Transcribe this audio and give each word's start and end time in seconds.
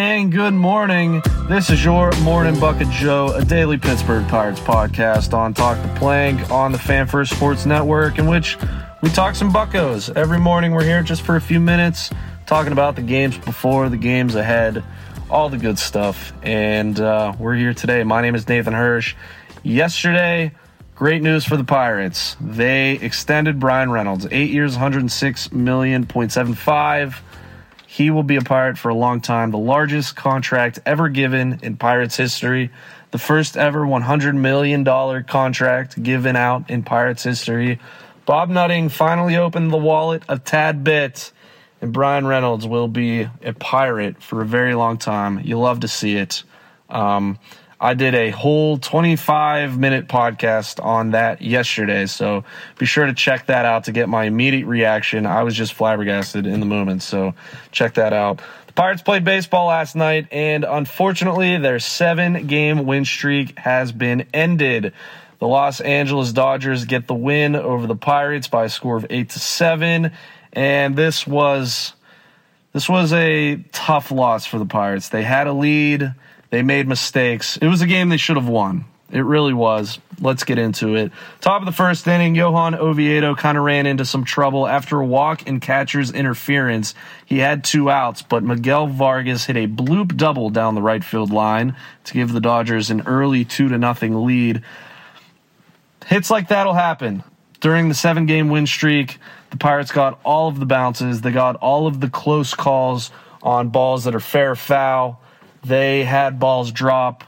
And 0.00 0.32
good 0.32 0.54
morning. 0.54 1.22
This 1.46 1.68
is 1.68 1.84
your 1.84 2.10
Morning 2.22 2.54
Buc 2.54 2.80
of 2.80 2.88
Joe, 2.88 3.34
a 3.34 3.44
daily 3.44 3.76
Pittsburgh 3.76 4.26
Pirates 4.28 4.58
podcast 4.58 5.34
on 5.34 5.52
Talk 5.52 5.76
the 5.82 5.94
Plank 5.98 6.50
on 6.50 6.72
the 6.72 6.78
Fan 6.78 7.06
First 7.06 7.36
Sports 7.36 7.66
Network, 7.66 8.18
in 8.18 8.26
which 8.26 8.56
we 9.02 9.10
talk 9.10 9.34
some 9.34 9.52
buckos. 9.52 10.08
Every 10.08 10.38
morning 10.38 10.72
we're 10.72 10.84
here 10.84 11.02
just 11.02 11.20
for 11.20 11.36
a 11.36 11.40
few 11.40 11.60
minutes 11.60 12.08
talking 12.46 12.72
about 12.72 12.96
the 12.96 13.02
games 13.02 13.36
before, 13.36 13.90
the 13.90 13.98
games 13.98 14.36
ahead, 14.36 14.82
all 15.28 15.50
the 15.50 15.58
good 15.58 15.78
stuff. 15.78 16.32
And 16.42 16.98
uh, 16.98 17.34
we're 17.38 17.56
here 17.56 17.74
today. 17.74 18.02
My 18.02 18.22
name 18.22 18.34
is 18.34 18.48
Nathan 18.48 18.72
Hursh. 18.72 19.14
Yesterday, 19.62 20.52
great 20.94 21.20
news 21.20 21.44
for 21.44 21.58
the 21.58 21.64
Pirates. 21.64 22.38
They 22.40 22.92
extended 22.92 23.60
Bryan 23.60 23.90
Reynolds, 23.90 24.26
eight 24.30 24.50
years, 24.50 24.72
106 24.72 25.52
million 25.52 26.06
point 26.06 26.32
seven 26.32 26.54
five. 26.54 27.22
He 28.00 28.08
will 28.08 28.22
be 28.22 28.36
a 28.36 28.40
Pirate 28.40 28.78
for 28.78 28.88
a 28.88 28.94
long 28.94 29.20
time. 29.20 29.50
The 29.50 29.58
largest 29.58 30.16
contract 30.16 30.78
ever 30.86 31.10
given 31.10 31.60
in 31.62 31.76
Pirates 31.76 32.16
history. 32.16 32.70
The 33.10 33.18
first 33.18 33.58
ever 33.58 33.80
$100 33.80 34.34
million 34.36 34.86
contract 35.24 36.02
given 36.02 36.34
out 36.34 36.70
in 36.70 36.82
Pirates 36.82 37.24
history. 37.24 37.78
Bob 38.24 38.48
Nutting 38.48 38.88
finally 38.88 39.36
opened 39.36 39.70
the 39.70 39.76
wallet 39.76 40.22
a 40.30 40.38
tad 40.38 40.82
bit, 40.82 41.30
and 41.82 41.92
Bryan 41.92 42.26
Reynolds 42.26 42.66
will 42.66 42.88
be 42.88 43.28
a 43.42 43.52
Pirate 43.52 44.22
for 44.22 44.40
a 44.40 44.46
very 44.46 44.74
long 44.74 44.96
time. 44.96 45.38
You'll 45.44 45.60
love 45.60 45.80
to 45.80 45.88
see 45.88 46.16
it. 46.16 46.42
Um, 46.88 47.38
I 47.82 47.94
did 47.94 48.14
a 48.14 48.28
whole 48.28 48.76
25 48.76 49.78
minute 49.78 50.06
podcast 50.06 50.84
on 50.84 51.12
that 51.12 51.40
yesterday, 51.40 52.04
so 52.04 52.44
be 52.78 52.84
sure 52.84 53.06
to 53.06 53.14
check 53.14 53.46
that 53.46 53.64
out 53.64 53.84
to 53.84 53.92
get 53.92 54.10
my 54.10 54.24
immediate 54.24 54.66
reaction. 54.66 55.24
I 55.24 55.44
was 55.44 55.54
just 55.54 55.72
flabbergasted 55.72 56.46
in 56.46 56.60
the 56.60 56.66
moment, 56.66 57.02
so 57.02 57.32
check 57.72 57.94
that 57.94 58.12
out. 58.12 58.42
The 58.66 58.74
Pirates 58.74 59.00
played 59.00 59.24
baseball 59.24 59.68
last 59.68 59.96
night, 59.96 60.28
and 60.30 60.64
unfortunately, 60.64 61.56
their 61.56 61.78
seven 61.78 62.46
game 62.46 62.84
win 62.84 63.06
streak 63.06 63.58
has 63.58 63.92
been 63.92 64.26
ended. 64.34 64.92
The 65.38 65.48
Los 65.48 65.80
Angeles 65.80 66.34
Dodgers 66.34 66.84
get 66.84 67.06
the 67.06 67.14
win 67.14 67.56
over 67.56 67.86
the 67.86 67.96
Pirates 67.96 68.46
by 68.46 68.66
a 68.66 68.68
score 68.68 68.98
of 68.98 69.06
8 69.08 69.30
to 69.30 69.38
7, 69.38 70.12
and 70.52 70.96
this 70.96 71.26
was 71.26 71.94
this 72.74 72.90
was 72.90 73.12
a 73.14 73.56
tough 73.72 74.12
loss 74.12 74.44
for 74.44 74.58
the 74.58 74.66
Pirates. 74.66 75.08
They 75.08 75.22
had 75.22 75.46
a 75.46 75.52
lead. 75.54 76.14
They 76.50 76.62
made 76.62 76.88
mistakes. 76.88 77.56
It 77.56 77.68
was 77.68 77.80
a 77.80 77.86
game 77.86 78.08
they 78.08 78.16
should 78.16 78.36
have 78.36 78.48
won. 78.48 78.84
It 79.12 79.20
really 79.20 79.52
was. 79.52 79.98
Let's 80.20 80.44
get 80.44 80.58
into 80.58 80.94
it. 80.94 81.10
Top 81.40 81.62
of 81.62 81.66
the 81.66 81.72
first 81.72 82.06
inning, 82.06 82.36
Johan 82.36 82.76
Oviedo 82.76 83.34
kind 83.34 83.58
of 83.58 83.64
ran 83.64 83.86
into 83.86 84.04
some 84.04 84.24
trouble 84.24 84.68
after 84.68 85.00
a 85.00 85.06
walk 85.06 85.48
and 85.48 85.60
catcher's 85.60 86.12
interference. 86.12 86.94
He 87.26 87.38
had 87.38 87.64
two 87.64 87.90
outs, 87.90 88.22
but 88.22 88.44
Miguel 88.44 88.86
Vargas 88.86 89.46
hit 89.46 89.56
a 89.56 89.66
bloop 89.66 90.16
double 90.16 90.50
down 90.50 90.76
the 90.76 90.82
right 90.82 91.02
field 91.02 91.32
line 91.32 91.74
to 92.04 92.14
give 92.14 92.32
the 92.32 92.40
Dodgers 92.40 92.90
an 92.90 93.02
early 93.06 93.44
two 93.44 93.68
to 93.68 93.78
nothing 93.78 94.24
lead. 94.24 94.62
Hits 96.06 96.30
like 96.30 96.48
that'll 96.48 96.74
happen. 96.74 97.24
During 97.60 97.88
the 97.88 97.94
seven 97.94 98.26
game 98.26 98.48
win 98.48 98.66
streak, 98.66 99.18
the 99.50 99.56
Pirates 99.56 99.90
got 99.90 100.20
all 100.24 100.48
of 100.48 100.60
the 100.60 100.66
bounces. 100.66 101.20
They 101.20 101.32
got 101.32 101.56
all 101.56 101.86
of 101.86 102.00
the 102.00 102.08
close 102.08 102.54
calls 102.54 103.10
on 103.42 103.68
balls 103.68 104.04
that 104.04 104.14
are 104.14 104.20
fair 104.20 104.54
foul. 104.54 105.19
They 105.64 106.04
had 106.04 106.38
balls 106.38 106.72
drop, 106.72 107.24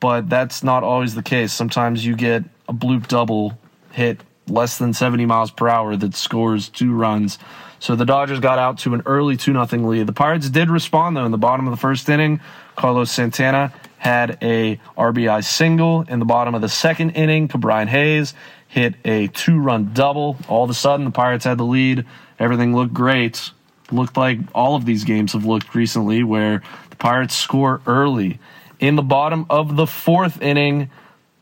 but 0.00 0.28
that's 0.28 0.62
not 0.62 0.82
always 0.82 1.14
the 1.14 1.22
case. 1.22 1.52
Sometimes 1.52 2.04
you 2.04 2.16
get 2.16 2.44
a 2.68 2.72
bloop 2.72 3.08
double 3.08 3.58
hit 3.92 4.20
less 4.48 4.78
than 4.78 4.92
70 4.92 5.26
miles 5.26 5.50
per 5.50 5.68
hour 5.68 5.96
that 5.96 6.14
scores 6.14 6.68
two 6.68 6.92
runs. 6.92 7.38
So 7.78 7.96
the 7.96 8.04
Dodgers 8.04 8.40
got 8.40 8.58
out 8.58 8.78
to 8.78 8.94
an 8.94 9.02
early 9.06 9.36
2 9.36 9.52
0 9.52 9.88
lead. 9.88 10.06
The 10.06 10.12
Pirates 10.12 10.48
did 10.50 10.70
respond, 10.70 11.16
though, 11.16 11.24
in 11.24 11.32
the 11.32 11.38
bottom 11.38 11.66
of 11.66 11.72
the 11.72 11.76
first 11.76 12.08
inning. 12.08 12.40
Carlos 12.76 13.10
Santana 13.10 13.72
had 13.98 14.38
a 14.42 14.80
RBI 14.96 15.44
single. 15.44 16.02
In 16.02 16.18
the 16.18 16.24
bottom 16.24 16.54
of 16.54 16.60
the 16.60 16.68
second 16.68 17.10
inning, 17.10 17.48
Ke'Bryan 17.48 17.88
Hayes 17.88 18.34
hit 18.68 18.94
a 19.04 19.28
two 19.28 19.58
run 19.58 19.92
double. 19.92 20.36
All 20.48 20.64
of 20.64 20.70
a 20.70 20.74
sudden, 20.74 21.04
the 21.04 21.10
Pirates 21.10 21.44
had 21.44 21.58
the 21.58 21.64
lead. 21.64 22.06
Everything 22.38 22.74
looked 22.74 22.94
great. 22.94 23.50
Looked 23.92 24.16
like 24.16 24.38
all 24.54 24.74
of 24.74 24.86
these 24.86 25.04
games 25.04 25.34
have 25.34 25.44
looked 25.44 25.74
recently, 25.74 26.22
where 26.22 26.62
the 26.90 26.96
Pirates 26.96 27.36
score 27.36 27.82
early. 27.86 28.40
In 28.80 28.96
the 28.96 29.02
bottom 29.02 29.46
of 29.50 29.76
the 29.76 29.86
fourth 29.86 30.40
inning, 30.40 30.90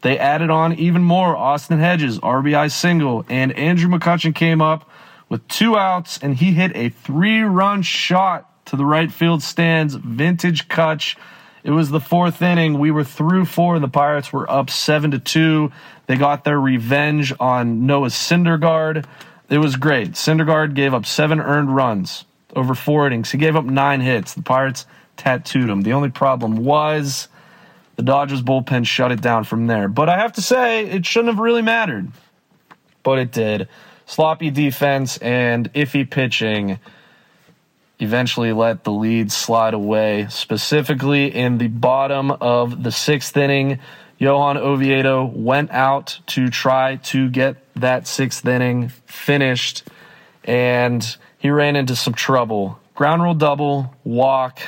they 0.03 0.19
added 0.19 0.51
on 0.51 0.75
even 0.75 1.03
more. 1.03 1.37
Austin 1.37 1.79
Hedges, 1.79 2.19
RBI 2.19 2.71
single, 2.73 3.25
and 3.29 3.53
Andrew 3.53 3.89
McCutchen 3.89 4.35
came 4.35 4.61
up 4.61 4.91
with 5.29 5.47
two 5.47 5.77
outs, 5.77 6.19
and 6.21 6.37
he 6.37 6.53
hit 6.53 6.73
a 6.75 6.89
three 6.89 7.43
run 7.43 7.83
shot 7.83 8.67
to 8.67 8.77
the 8.77 8.85
right 8.85 9.13
field 9.13 9.43
stands. 9.43 9.95
Vintage 9.95 10.69
Kutch. 10.69 11.17
It 11.63 11.71
was 11.71 11.91
the 11.91 12.01
fourth 12.01 12.41
inning. 12.43 12.79
We 12.79 12.91
were 12.91 13.05
through 13.05 13.45
four, 13.45 13.75
and 13.75 13.85
the 13.85 13.89
Pirates 13.89 14.33
were 14.33 14.51
up 14.51 14.71
seven 14.71 15.13
to 15.13 15.19
two. 15.19 15.71
They 16.07 16.17
got 16.17 16.45
their 16.45 16.59
revenge 16.59 17.33
on 17.39 17.87
Noah 17.87 18.09
Syndergaard. 18.09 19.05
It 19.51 19.59
was 19.59 19.77
great. 19.77 20.13
Syndergaard 20.13 20.75
gave 20.75 20.95
up 20.95 21.07
seven 21.07 21.39
earned 21.41 21.75
runs 21.77 22.25
over 22.57 22.75
four 22.75 23.07
innings. 23.07 23.31
He 23.31 23.39
gave 23.39 23.57
up 23.57 23.65
nine 23.65 24.01
hits. 24.01 24.35
The 24.35 24.43
Pirates 24.43 24.87
tattooed 25.17 25.69
him. 25.69 25.83
The 25.83 25.93
only 25.93 26.11
problem 26.11 26.57
was 26.57 27.29
the 27.97 28.03
Dodgers 28.03 28.43
bullpen 28.43 28.87
shut 28.87 29.13
it 29.13 29.21
down 29.21 29.45
from 29.45 29.67
there. 29.67 29.89
But 29.89 30.09
I 30.09 30.19
have 30.19 30.33
to 30.35 30.43
say, 30.43 30.87
it 30.87 31.05
shouldn't 31.05 31.35
have 31.35 31.39
really 31.39 31.63
mattered. 31.63 32.11
But 33.03 33.19
it 33.19 33.33
did. 33.33 33.69
Sloppy 34.07 34.51
defense 34.51 35.19
and 35.19 35.73
iffy 35.73 36.09
pitching 36.09 36.79
eventually 38.01 38.53
let 38.53 38.85
the 38.85 38.91
lead 38.91 39.31
slide 39.31 39.75
away. 39.75 40.27
Specifically 40.31 41.27
in 41.35 41.59
the 41.59 41.69
bottom 41.69 42.31
of 42.31 42.83
the 42.83 42.91
sixth 42.91 43.37
inning, 43.37 43.79
Johan 44.19 44.57
Oviedo 44.57 45.25
went 45.25 45.71
out 45.71 46.19
to 46.29 46.49
try 46.49 46.97
to 46.97 47.31
get 47.31 47.57
that 47.77 48.07
sixth 48.07 48.45
inning 48.47 48.89
finished, 49.07 49.85
and 50.45 51.17
he 51.41 51.51
ran 51.51 51.75
into 51.75 51.97
some 51.97 52.15
trouble. 52.15 52.79
Ground 52.95 53.23
rule 53.23 53.35
double, 53.35 53.95
walk, 54.05 54.61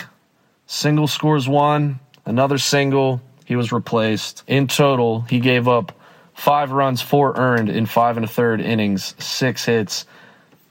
single 0.67 1.07
scores 1.07 1.47
one, 1.47 2.01
another 2.25 2.59
single. 2.59 3.21
He 3.45 3.57
was 3.57 3.73
replaced. 3.73 4.43
In 4.47 4.67
total, 4.67 5.21
he 5.21 5.39
gave 5.39 5.69
up 5.69 5.93
five 6.33 6.73
runs, 6.73 7.03
four 7.03 7.37
earned 7.37 7.69
in 7.69 7.85
five 7.85 8.17
and 8.17 8.25
a 8.25 8.29
third 8.29 8.63
innings, 8.63 9.15
six 9.23 9.67
hits, 9.67 10.07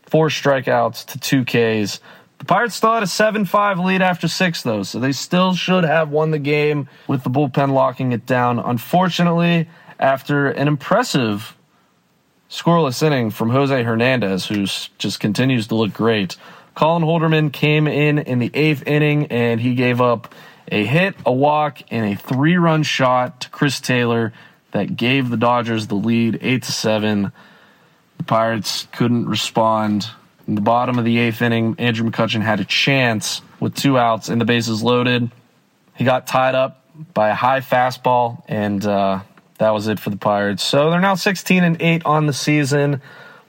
four 0.10 0.30
strikeouts 0.30 1.06
to 1.06 1.20
two 1.20 1.46
Ks. 1.46 2.00
The 2.40 2.46
Pirates 2.46 2.74
still 2.74 2.96
had 2.96 3.04
a 3.04 3.08
7 3.08 3.46
5 3.46 3.80
lead 3.80 4.02
after 4.02 4.28
six, 4.28 4.64
though, 4.64 4.82
so 4.82 5.00
they 5.00 5.12
still 5.12 5.54
should 5.54 5.84
have 5.84 6.10
won 6.10 6.32
the 6.32 6.40
game 6.40 6.90
with 7.08 7.22
the 7.24 7.30
bullpen 7.30 7.74
locking 7.74 8.14
it 8.14 8.26
down. 8.26 8.58
Unfortunately, 8.58 9.70
after 10.00 10.50
an 10.50 10.68
impressive 10.68 11.56
scoreless 12.52 13.02
inning 13.02 13.32
from 13.32 13.50
Jose 13.50 13.82
Hernandez, 13.82 14.46
who 14.46 14.66
just 15.00 15.20
continues 15.20 15.68
to 15.68 15.76
look 15.76 15.94
great, 15.94 16.36
Colin 16.76 17.04
Holderman 17.04 17.52
came 17.52 17.88
in 17.88 18.20
in 18.20 18.38
the 18.38 18.52
eighth 18.54 18.86
inning 18.86 19.28
and 19.28 19.60
he 19.60 19.74
gave 19.74 20.00
up 20.00 20.36
a 20.72 20.86
hit, 20.86 21.16
a 21.26 21.34
walk, 21.34 21.80
and 21.90 22.14
a 22.14 22.16
three 22.16 22.58
run 22.58 22.84
shot 22.84 23.42
to 23.42 23.50
Chris 23.50 23.82
Taylor 23.82 24.32
that 24.72 24.96
gave 24.96 25.30
the 25.30 25.38
Dodgers 25.38 25.88
the 25.88 25.96
lead 25.96 26.38
8 26.42 26.64
to 26.64 26.72
7. 26.72 27.32
The 28.18 28.24
Pirates 28.24 28.88
couldn't 28.94 29.28
respond 29.28 30.08
in 30.48 30.56
the 30.56 30.62
bottom 30.62 31.00
of 31.00 31.06
the 31.06 31.18
eighth 31.18 31.42
inning, 31.42 31.76
Andrew 31.78 32.10
McCutchen 32.10 32.42
had 32.42 32.60
a 32.60 32.66
chance 32.66 33.42
with 33.60 33.76
two 33.76 33.98
outs 33.98 34.28
and 34.28 34.42
the 34.42 34.46
bases 34.46 34.84
loaded. 34.84 35.32
He 35.96 36.04
got 36.04 36.28
tied 36.28 36.56
up 36.56 36.84
by 37.14 37.30
a 37.30 37.34
high 37.34 37.62
fastball, 37.62 38.44
and 38.48 38.86
uh, 38.86 39.22
that 39.62 39.76
was 39.76 39.88
it 39.88 40.00
for 40.00 40.10
the 40.10 40.18
Pirates. 40.18 40.64
So 40.64 40.90
they're 40.90 41.00
now 41.00 41.14
16 41.14 41.64
and 41.64 41.80
8 41.80 42.04
on 42.04 42.26
the 42.26 42.34
season. 42.34 43.00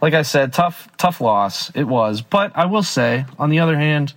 Like 0.02 0.12
I 0.12 0.20
said, 0.20 0.52
tough, 0.52 0.86
tough 0.98 1.22
loss. 1.22 1.70
It 1.74 1.84
was. 1.84 2.20
But 2.20 2.52
I 2.54 2.66
will 2.66 2.82
say, 2.82 3.24
on 3.38 3.48
the 3.48 3.60
other 3.60 3.78
hand, 3.78 4.12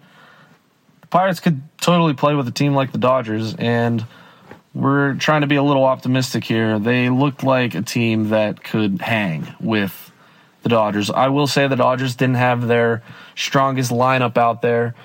the 1.00 1.08
Pirates 1.08 1.40
could 1.40 1.62
totally 1.80 2.14
play 2.14 2.36
with 2.36 2.50
a 2.50 2.52
team 2.52 2.76
like 2.76 2.92
the 2.92 2.98
Dodgers, 2.98 3.56
and 3.56 4.06
we're 4.74 5.14
trying 5.14 5.40
to 5.42 5.48
be 5.48 5.56
a 5.56 5.64
little 5.64 5.86
optimistic 5.86 6.44
here. 6.44 6.80
They 6.80 7.10
looked 7.10 7.44
like 7.44 7.76
a 7.76 7.82
team 7.82 8.28
that 8.30 8.62
could 8.62 9.00
hang 9.00 9.56
with 9.62 10.12
the 10.64 10.70
Dodgers. 10.70 11.10
I 11.10 11.30
will 11.30 11.48
say 11.48 11.66
the 11.70 11.78
Dodgers 11.78 12.18
didn't 12.18 12.36
have 12.36 12.68
their 12.68 13.04
strongest 13.36 13.90
lineup 13.90 14.36
out 14.36 14.62
there. 14.62 14.96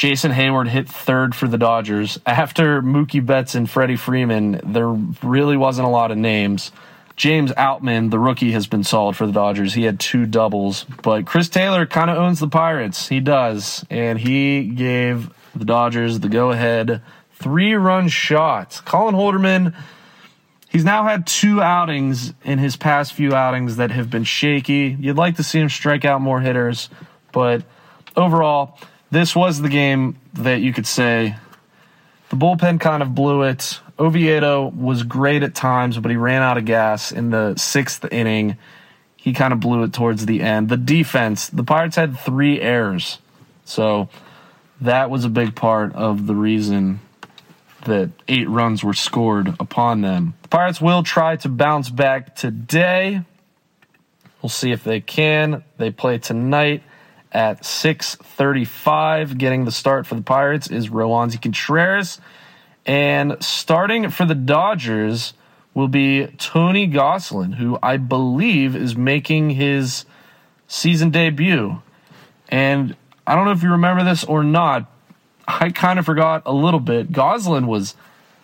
Jason 0.00 0.32
Heyward 0.32 0.66
hit 0.66 0.88
third 0.88 1.34
for 1.34 1.46
the 1.46 1.58
Dodgers. 1.58 2.18
After 2.24 2.80
Mookie 2.80 3.24
Betts 3.24 3.54
and 3.54 3.68
Freddie 3.68 3.96
Freeman, 3.96 4.58
there 4.64 4.88
really 4.88 5.58
wasn't 5.58 5.86
a 5.86 5.90
lot 5.90 6.10
of 6.10 6.16
names. 6.16 6.72
James 7.16 7.52
Outman, 7.52 8.10
the 8.10 8.18
rookie, 8.18 8.52
has 8.52 8.66
been 8.66 8.82
solid 8.82 9.14
for 9.14 9.26
the 9.26 9.32
Dodgers. 9.34 9.74
He 9.74 9.82
had 9.82 10.00
two 10.00 10.24
doubles, 10.24 10.84
but 11.02 11.26
Chris 11.26 11.50
Taylor 11.50 11.84
kind 11.84 12.08
of 12.08 12.16
owns 12.16 12.40
the 12.40 12.48
Pirates. 12.48 13.08
He 13.08 13.20
does, 13.20 13.84
and 13.90 14.18
he 14.18 14.68
gave 14.68 15.28
the 15.54 15.66
Dodgers 15.66 16.20
the 16.20 16.30
go-ahead 16.30 17.02
three-run 17.34 18.08
shot. 18.08 18.80
Colin 18.86 19.14
Holderman, 19.14 19.74
he's 20.70 20.82
now 20.82 21.04
had 21.04 21.26
two 21.26 21.60
outings 21.60 22.32
in 22.42 22.58
his 22.58 22.74
past 22.74 23.12
few 23.12 23.34
outings 23.34 23.76
that 23.76 23.90
have 23.90 24.08
been 24.08 24.24
shaky. 24.24 24.96
You'd 24.98 25.18
like 25.18 25.36
to 25.36 25.42
see 25.42 25.60
him 25.60 25.68
strike 25.68 26.06
out 26.06 26.22
more 26.22 26.40
hitters, 26.40 26.88
but 27.32 27.64
overall 28.16 28.78
this 29.10 29.34
was 29.34 29.60
the 29.60 29.68
game 29.68 30.16
that 30.34 30.60
you 30.60 30.72
could 30.72 30.86
say 30.86 31.36
the 32.30 32.36
bullpen 32.36 32.80
kind 32.80 33.02
of 33.02 33.14
blew 33.14 33.42
it. 33.42 33.80
Oviedo 33.98 34.68
was 34.68 35.02
great 35.02 35.42
at 35.42 35.54
times, 35.54 35.98
but 35.98 36.10
he 36.10 36.16
ran 36.16 36.42
out 36.42 36.56
of 36.56 36.64
gas 36.64 37.12
in 37.12 37.30
the 37.30 37.56
sixth 37.56 38.04
inning. 38.10 38.56
He 39.16 39.32
kind 39.32 39.52
of 39.52 39.60
blew 39.60 39.82
it 39.82 39.92
towards 39.92 40.24
the 40.26 40.40
end. 40.40 40.68
The 40.68 40.76
defense, 40.76 41.48
the 41.48 41.64
Pirates 41.64 41.96
had 41.96 42.18
three 42.18 42.60
errors. 42.60 43.18
So 43.64 44.08
that 44.80 45.10
was 45.10 45.24
a 45.24 45.28
big 45.28 45.54
part 45.56 45.92
of 45.94 46.26
the 46.26 46.34
reason 46.34 47.00
that 47.84 48.10
eight 48.28 48.48
runs 48.48 48.84
were 48.84 48.94
scored 48.94 49.48
upon 49.58 50.00
them. 50.00 50.34
The 50.42 50.48
Pirates 50.48 50.80
will 50.80 51.02
try 51.02 51.36
to 51.36 51.48
bounce 51.48 51.90
back 51.90 52.36
today. 52.36 53.22
We'll 54.40 54.50
see 54.50 54.70
if 54.70 54.84
they 54.84 55.00
can. 55.00 55.64
They 55.76 55.90
play 55.90 56.18
tonight 56.18 56.82
at 57.32 57.64
6:35. 57.64 59.38
Getting 59.38 59.64
the 59.64 59.72
start 59.72 60.06
for 60.06 60.14
the 60.14 60.22
Pirates 60.22 60.68
is 60.68 60.88
Roansy 60.88 61.40
Contreras, 61.40 62.20
and 62.86 63.36
starting 63.40 64.08
for 64.10 64.24
the 64.24 64.34
Dodgers 64.34 65.34
will 65.74 65.88
be 65.88 66.26
Tony 66.38 66.88
Gonsolin, 66.88 67.54
who 67.54 67.78
I 67.82 67.96
believe 67.96 68.74
is 68.74 68.96
making 68.96 69.50
his 69.50 70.04
season 70.66 71.10
debut. 71.10 71.80
And 72.48 72.96
I 73.26 73.36
don't 73.36 73.44
know 73.44 73.52
if 73.52 73.62
you 73.62 73.70
remember 73.70 74.02
this 74.02 74.24
or 74.24 74.42
not. 74.42 74.90
I 75.46 75.70
kind 75.70 75.98
of 75.98 76.06
forgot 76.06 76.42
a 76.46 76.52
little 76.52 76.80
bit. 76.80 77.12
Gonsolin 77.12 77.66
was 77.66 77.94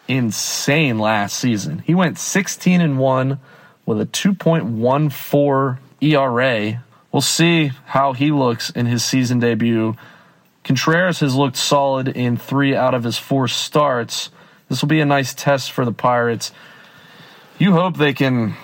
insane 0.08 0.98
last 0.98 1.36
season. 1.36 1.82
He 1.86 1.94
went 1.94 2.18
16 2.18 2.80
and 2.80 2.98
1 2.98 3.38
with 3.84 4.00
a 4.00 4.06
2.14 4.06 5.78
ERA 6.00 6.82
We'll 7.16 7.22
see 7.22 7.72
how 7.86 8.12
he 8.12 8.30
looks 8.30 8.68
in 8.68 8.84
his 8.84 9.02
season 9.02 9.38
debut. 9.38 9.96
Contreras 10.64 11.20
has 11.20 11.34
looked 11.34 11.56
solid 11.56 12.08
in 12.08 12.36
three 12.36 12.76
out 12.76 12.92
of 12.92 13.04
his 13.04 13.16
four 13.16 13.48
starts. 13.48 14.28
This 14.68 14.82
will 14.82 14.88
be 14.88 15.00
a 15.00 15.06
nice 15.06 15.32
test 15.32 15.72
for 15.72 15.86
the 15.86 15.92
Pirates. 15.92 16.52
You 17.58 17.72
hope 17.72 17.96
they 17.96 18.12
can 18.12 18.54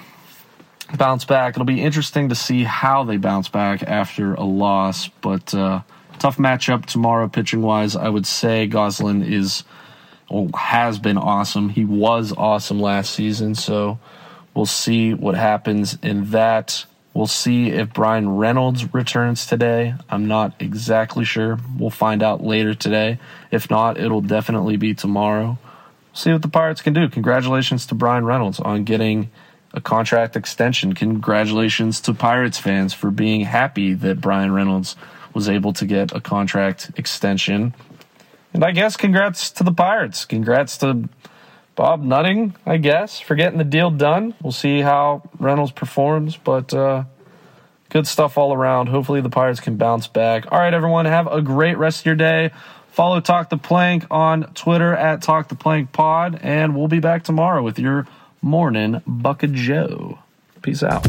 bounce 0.99 1.25
back. 1.25 1.55
It'll 1.55 1.65
be 1.65 1.81
interesting 1.81 2.29
to 2.29 2.35
see 2.35 2.65
how 2.65 3.05
they 3.05 3.17
bounce 3.17 3.49
back 3.49 3.85
after 3.85 4.35
a 4.35 4.45
loss, 4.45 5.09
but 5.09 5.55
uh, 5.55 5.81
tough 6.19 6.37
matchup 6.37 6.85
tomorrow 6.85 7.29
pitching 7.29 7.63
wise. 7.63 7.97
I 7.97 8.11
would 8.11 8.27
say 8.27 8.69
Gonsolin 8.69 9.27
is 9.27 9.65
or 10.29 10.51
has 10.55 10.99
been 10.99 11.17
awesome. 11.17 11.71
He 11.71 11.87
was 11.87 12.35
awesome 12.37 12.81
last 12.81 13.15
season, 13.15 13.55
so 13.55 13.99
we'll 14.53 14.67
see 14.67 15.15
what 15.15 15.37
happens 15.37 15.97
in 16.03 16.33
that. 16.33 16.85
We'll 17.15 17.27
see 17.27 17.69
if 17.69 17.93
Bryan 17.93 18.37
Reynolds 18.37 18.95
returns 18.95 19.47
today. 19.47 19.95
I'm 20.09 20.27
not 20.27 20.55
exactly 20.59 21.25
sure. 21.25 21.59
We'll 21.79 21.91
find 21.91 22.23
out 22.23 22.43
later 22.43 22.75
today. 22.75 23.19
If 23.51 23.71
not, 23.71 23.99
it'll 23.99 24.23
definitely 24.23 24.79
be 24.79 24.95
tomorrow. 24.95 25.59
See 26.15 26.33
what 26.33 26.43
the 26.43 26.49
Pirates 26.49 26.81
can 26.81 26.95
do. 26.95 27.09
Congratulations 27.09 27.87
to 27.87 27.95
Bryan 27.95 28.25
Reynolds 28.25 28.61
on 28.61 28.85
getting 28.85 29.31
a 29.75 29.81
contract 29.81 30.37
extension. 30.37 30.95
Congratulations 30.95 32.01
to 32.03 32.15
Pirates 32.15 32.59
fans 32.59 32.95
for 32.95 33.11
being 33.11 33.43
happy 33.43 33.95
that 33.95 34.21
Bryan 34.21 34.53
Reynolds 34.53 34.97
was 35.35 35.49
able 35.49 35.73
to 35.75 35.87
get 35.87 36.13
a 36.15 36.21
contract 36.21 36.93
extension. 36.97 37.75
And 38.55 38.65
I 38.65 38.73
guess 38.73 38.97
congrats 38.97 39.51
to 39.53 39.65
the 39.65 39.73
Pirates. 39.73 40.25
Congrats 40.25 40.77
to 40.79 41.09
Bob 41.75 42.03
Nutting, 42.03 42.55
I 42.67 42.77
guess, 42.77 43.21
for 43.21 43.35
getting 43.35 43.59
the 43.59 43.65
deal 43.65 43.91
done. 43.91 44.35
We'll 44.43 44.53
see 44.53 44.81
how 44.81 45.23
Reynolds 45.39 45.73
performs, 45.73 46.37
but 46.37 46.73
uh, 46.75 47.05
good 47.89 48.07
stuff 48.07 48.37
all 48.37 48.53
around. 48.53 48.89
Hopefully, 48.89 49.21
the 49.21 49.31
Pirates 49.31 49.61
can 49.61 49.77
bounce 49.77 50.07
back. 50.07 50.51
All 50.53 50.59
right, 50.59 50.75
everyone, 50.75 51.07
have 51.07 51.27
a 51.27 51.41
great 51.41 51.79
rest 51.79 52.01
of 52.01 52.07
your 52.07 52.15
day. 52.15 52.51
Follow 52.91 53.21
Talk 53.21 53.49
the 53.49 53.57
Plank 53.57 54.05
on 54.11 54.53
Twitter 54.53 54.95
at 54.95 55.23
Talk 55.23 55.49
the 55.49 55.55
Plank 55.55 55.93
Pod, 55.93 56.39
and 56.43 56.77
we'll 56.77 56.89
be 56.89 57.01
back 57.01 57.25
tomorrow 57.25 57.63
with 57.63 57.79
your 57.79 58.07
morning 58.43 59.01
Buc 59.09 59.43
of 59.43 59.55
Joe. 59.55 60.19
Peace 60.61 60.83
out. 60.83 61.07